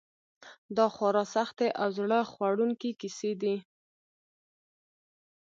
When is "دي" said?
3.41-3.55